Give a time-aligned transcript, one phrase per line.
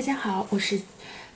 [0.00, 0.80] 大家好，我是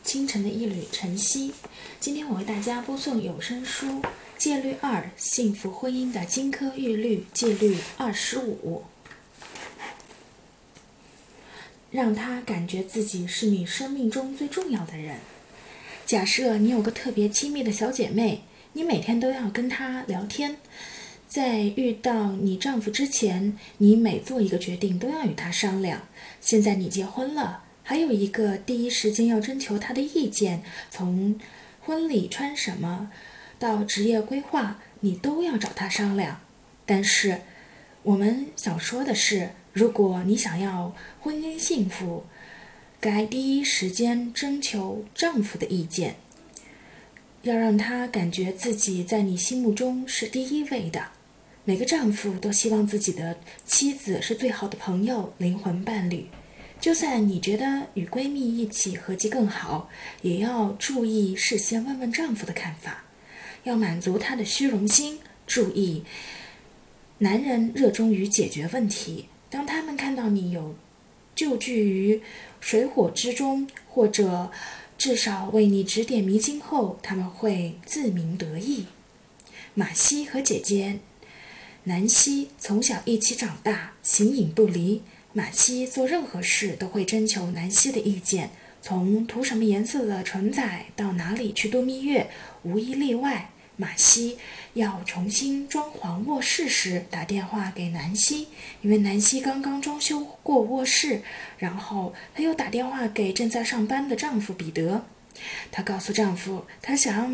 [0.02, 1.53] 清晨的一缕晨曦。
[2.00, 3.87] 今天我为大家播送有声书
[4.38, 8.85] 《戒律二：幸福婚姻的金科玉律》戒律二十五，
[11.90, 15.19] 让他感觉自己是你生命中最重要的人。
[16.07, 20.57] 假设你有个特别亲密的小姐妹，你每天都要跟她聊天。
[21.29, 26.09] 在遇到你丈夫之前，你每做一个决定都要与他商量。
[26.41, 27.64] 现在你结婚了。
[27.87, 31.39] 还有一个，第一时间要征求他的意见，从
[31.82, 33.10] 婚礼穿什么
[33.59, 36.40] 到职业规划，你都要找他商量。
[36.86, 37.42] 但是，
[38.02, 42.24] 我们想说的是，如果你想要婚姻幸福，
[43.00, 46.16] 该第一时间征求丈夫的意见，
[47.42, 51.09] 要让他感觉自己在你心目中是第一位的。
[51.66, 56.26] 每个丈夫都希望自己的妻子是最好的朋友、灵魂伴侣。
[56.84, 59.88] 就算你觉得与闺蜜一起合计更好，
[60.20, 63.04] 也要注意事先问问丈夫的看法，
[63.63, 65.19] 要满足他的虚荣心。
[65.47, 66.05] 注意，
[67.21, 70.75] 男人热衷于解决问题，当他们看到你有
[71.35, 72.21] 救济于
[72.61, 74.53] 水火之中，或者
[74.98, 78.85] 至少为你指点迷津后，他们会自鸣得意。
[79.73, 80.98] 马西和姐姐
[81.85, 85.01] 南希从小一起长大，形影不离。
[85.37, 92.31] 马西做任何事都会征求南希的意见，从涂什么颜色的唇彩到哪里去度蜜月，
[92.63, 93.51] 无一例外。
[93.77, 94.39] 马西
[94.75, 98.47] 要重新装潢卧室时，打电话给南希，
[98.83, 101.23] 因为南希刚刚装修过卧室。
[101.59, 105.05] 然后她又打电话给正在上班的丈夫彼得，
[105.73, 107.29] 她告诉丈夫，她想要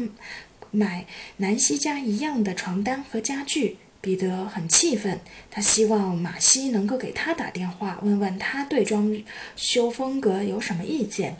[0.70, 1.04] 买
[1.36, 3.76] 南希家一样的床单和家具。
[4.02, 5.20] 彼得很气愤，
[5.50, 9.14] 他希望马西能够给他打电话，问问他对装
[9.56, 11.36] 修风格有什么意见。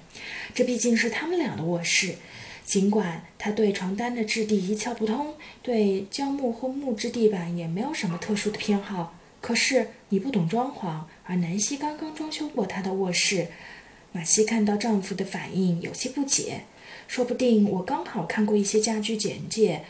[0.55, 2.17] 这毕竟是他们俩的卧室。
[2.67, 13.49] 尽管他对床单的质地一窍不通，对胶木或木质地板也没有什么特殊的偏好，可是你不懂装潢，而南希刚刚装修过他的卧室。
[14.13, 16.65] 马西看到丈夫的反应，有些不解。
[17.09, 19.85] 说不定我刚好看过一些家居简介。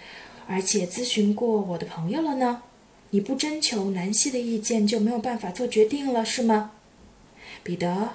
[0.46, 2.62] 而且咨询过我的朋友了呢，
[3.10, 6.72] 你不征求南希的意见就没有办法做决定了是吗？
[7.62, 8.10] 彼得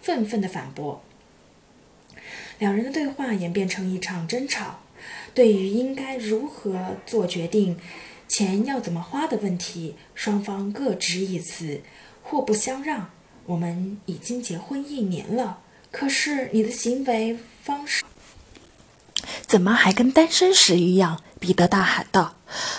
[0.00, 1.02] 愤愤地反驳。
[2.58, 4.80] 两人的对话演变成一场争吵。
[5.34, 7.78] 对于应该如何做决定、
[8.28, 11.80] 钱要怎么花的问题，双方各执一词，
[12.22, 13.10] 互不相让。
[13.46, 15.60] 我们已经结婚一年了，
[15.90, 18.04] 可是你的行为方式
[19.46, 21.20] 怎么还跟单身时一样？
[21.40, 22.36] 彼得大喊道：“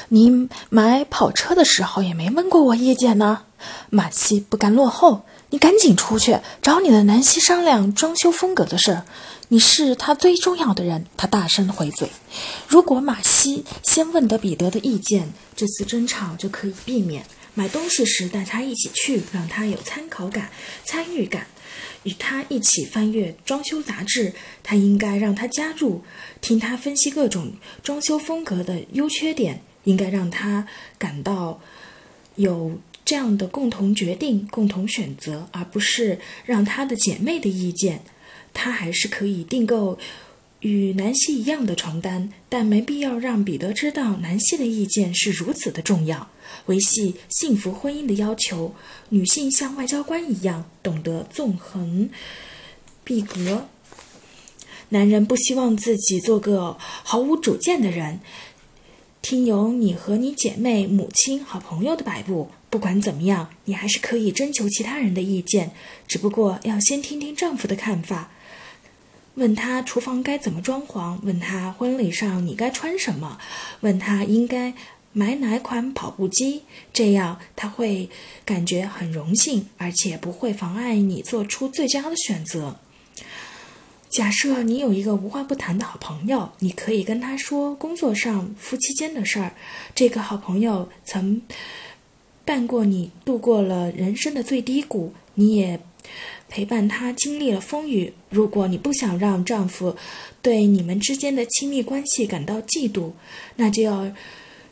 [0.10, 3.42] 你买跑车的时候也没问过我意见呢。”
[3.90, 9.06] 马西不甘落后：“你赶紧出去找你的南希商量装修风格的事儿。
[9.48, 12.10] 你是他最重要的人。”他大声回嘴。
[12.68, 17.26] 如果马西先问得彼得的意见，这次争吵就可以避免。
[17.56, 20.50] 买东西时带他一起去，让他有参考感、
[20.84, 21.48] 参与感。
[22.04, 26.04] 与他一起翻阅装修杂志，他应该让他加入，
[26.42, 31.62] 听他分析各种装修风格的优缺点，应该让他感到
[32.36, 38.04] 有这样的共同决定、共同选择，而不是让他的姐妹的意见。
[38.54, 39.98] 他还是可以订购。
[40.64, 46.30] 与南希一样的床单，但没必要让彼得知道南希的意见是如此的重要。
[46.68, 48.74] 维系幸福婚姻的要求，
[49.10, 52.10] 女性像外交官一样懂得纵横
[53.06, 53.68] 敝革。
[54.90, 58.22] 男人不希望自己做个毫无主见的人。
[59.22, 62.52] 听由你和你姐妹、母亲、好朋友的摆布。
[62.70, 65.72] 不管怎么样，你还是可以征求其他人的意见，
[66.08, 68.32] 只不过要先听听丈夫的看法。
[69.36, 71.18] 问他厨房该怎么装潢？
[71.24, 73.40] 问他婚礼上你该穿什么？
[73.82, 74.74] 问他应该
[75.12, 76.62] 买哪款跑步机？
[76.94, 78.10] 这样他会
[78.46, 82.78] 感觉很荣幸，而且不会妨碍你做出最佳的选择。
[84.08, 89.54] 假设你有一个无话不谈的好朋友，你可以跟他说工作上、夫妻间的事儿。
[89.96, 91.42] 这个好朋友曾
[92.46, 95.80] 伴过你度过了人生的最低谷，你也。
[96.50, 98.14] 陪伴他经历了风雨。
[98.30, 99.96] 如果你不想让丈夫
[100.42, 103.12] 对你们之间的亲密关系感到嫉妒，
[103.56, 104.12] 那就要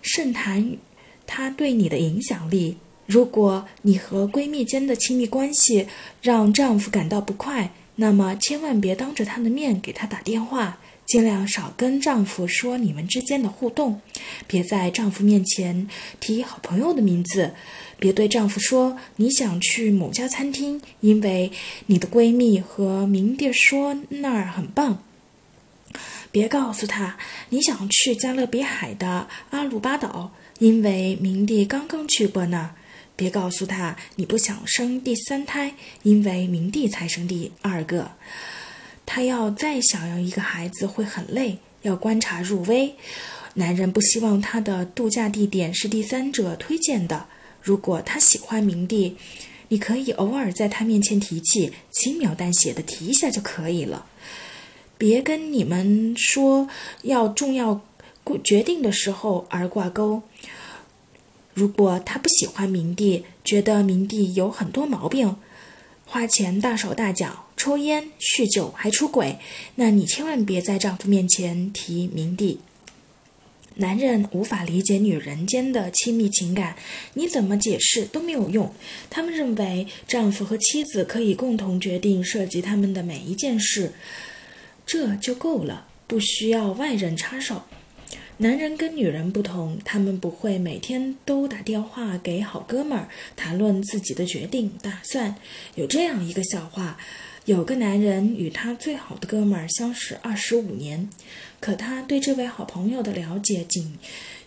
[0.01, 0.77] 慎谈
[1.25, 2.77] 他对你的影响力。
[3.06, 5.88] 如果你和闺蜜间的亲密关系
[6.21, 10.79] 让丈夫感到不快，那么千万别当着他的面给他打电话。
[11.06, 14.00] 尽量少跟丈夫说你们之间的互动，
[14.48, 15.89] 别在丈夫面前
[16.19, 17.53] 提好朋友的名字，
[18.00, 21.51] 别对丈夫说你想去某家餐厅，因为
[21.88, 25.03] 你的闺蜜和明弟说那儿很棒。
[26.31, 27.18] 别告诉他
[27.50, 32.75] 你想去加勒比海的阿鲁巴岛，因为明弟刚刚去过那儿。
[33.18, 38.12] 别告诉他你不想生第三胎，因为明弟才生第二个。
[39.06, 42.95] 他要再想要一个孩子会很累，要观察入微。
[43.56, 47.25] 男人不希望他的度假地点是第三者推荐的。
[47.62, 49.18] 如果他喜欢明帝，
[49.68, 54.06] 你可以偶尔在他面前提起，轻描淡写的提一下就可以了。
[54.98, 56.69] 别跟你们说
[57.01, 57.81] 要重要
[58.44, 60.21] 决定的时候而挂钩。
[61.54, 65.36] 如果他不喜欢明帝，觉得明帝有很多毛病，
[66.06, 67.47] 花钱大手大脚。
[67.62, 69.38] 抽烟、酗酒还出轨，
[69.75, 72.60] 那你千万别在丈夫面前提明帝。
[73.75, 76.75] 男人无法理解女人间的亲密情感，
[77.13, 78.74] 你怎么解释都没有用。
[79.12, 83.94] 他们认为丈夫和妻子可以共同决定涉及他们的每一件事，
[84.88, 87.62] 这就够了，不需要外人插手。
[88.42, 95.36] 男人跟女人不同，他们不会每天都打电话给好哥们儿谈论自己的决定打算。
[95.76, 96.98] 有这样一个笑话。
[97.46, 101.08] 有个男人与他最好的哥们儿相识二十五年，
[101.60, 103.96] 可他对这位好朋友的了解仅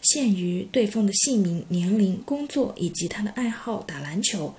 [0.02, 4.56] 限于对方的姓名、年龄、工作以及他的爱好打篮球。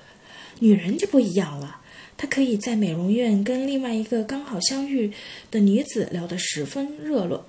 [0.59, 1.81] 女人就不一样了，
[2.15, 5.11] 她可以在美容院跟另外一个刚好相遇
[5.51, 7.45] 的女子聊得十分热络，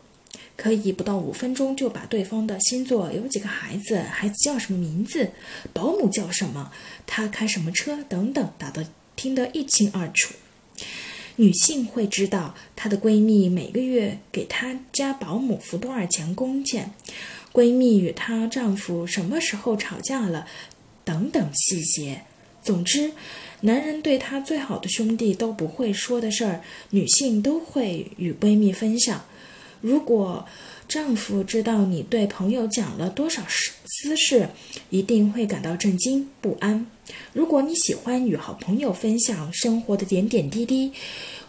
[0.56, 5.30] 可以不到五分钟就把对方的星座、有几个孩子、孩子叫什么名字、
[5.72, 6.72] 保姆叫什么、
[7.06, 10.34] 他开什么车等等打得听得一清二楚。
[11.36, 16.92] 女性会知道她的闺蜜每个月给她家保姆付多少钱工钱，
[17.52, 20.46] 闺蜜与她丈夫什么时候吵架了，
[21.04, 22.22] 等等细节。
[22.62, 23.12] 总之，
[23.60, 29.24] 男人对他最好的兄弟都不会说的事儿，女性都会与闺蜜分享。
[29.80, 30.46] 如果
[30.88, 34.48] 丈夫知道你对朋友讲了多少私事，
[34.90, 36.86] 一定会感到震惊不安。
[37.32, 40.92] 如果你喜欢与好朋友分享生活的点点滴滴，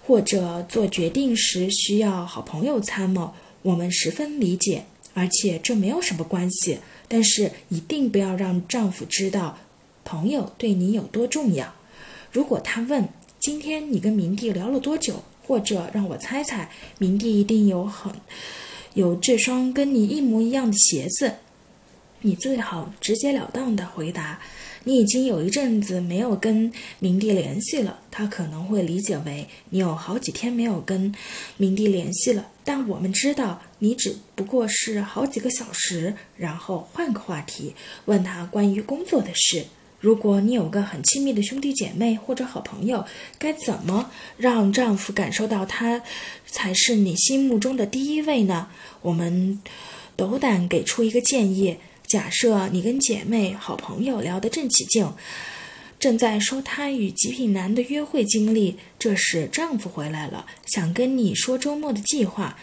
[0.06, 6.80] 或者做决定时需要好朋友参谋，我们十分理解，而且这没有什么关系。
[7.08, 9.58] 但是一定不要让丈夫知道
[10.04, 11.74] 朋友对你有多重要。
[12.32, 13.08] 如果他问
[13.40, 18.12] 今天你跟明帝聊了多久，或者让我猜猜，明帝一定有很
[18.94, 21.36] 有这双跟你一模一样的鞋子，
[22.22, 24.40] 你最好直截了当的回答。
[24.84, 31.14] 你已经有一阵子没有跟明帝联系了，他可能会理解为你有好几天没有跟
[31.58, 32.48] 明帝联系了。
[32.64, 39.66] 但我们知道，你只不过是好几个小时，然后换个话题，问他关于工作的事。
[40.00, 43.06] 如果你有个很亲密的兄弟姐妹或者好朋友，
[43.40, 46.02] 该怎么让丈夫感受到他
[46.46, 48.68] 才是你心目中的第一位呢？
[49.02, 49.60] 我们
[50.16, 51.78] 斗胆给出一个建议。
[52.06, 55.12] 假设你跟姐妹、好朋友聊得正起劲，
[56.00, 62.58] 正在说她与极品男的约会经历，这时丈夫回来了，想跟你说周末的计划。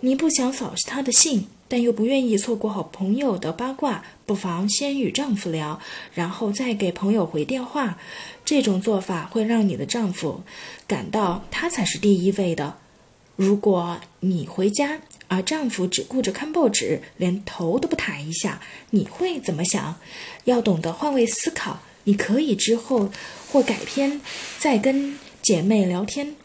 [0.00, 5.80] 你不想扫他的兴，但又不愿意错过好朋友的八卦，不妨先与丈夫聊，
[6.14, 7.98] 然后再给朋友回电话。
[8.44, 10.42] 这种做法会让你的丈夫
[10.86, 12.76] 感到他才是第一位的。
[13.34, 19.96] 如果你回家，而丈夫只顾着看报纸，连头都不抬一下，你会怎么想？
[20.44, 21.80] 要懂得换位思考。
[22.04, 23.10] 你可以之后
[23.50, 24.20] 或改天
[24.60, 26.36] 再跟姐妹聊天。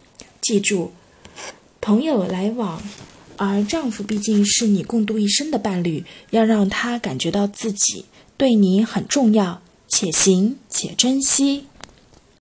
[0.42, 0.92] 记住，
[1.80, 2.82] 朋友来往，
[3.38, 8.06] 而丈夫毕竟是你共度一生的伴侣，要让他感觉到自己
[8.38, 11.66] 对你很重要，且行且珍惜。